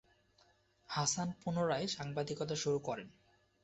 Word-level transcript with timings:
হাসান 0.89 1.29
পুনরায় 1.41 1.87
সাংবাদিকতা 1.87 2.55
শুরু 2.55 2.79
করেন। 2.79 3.07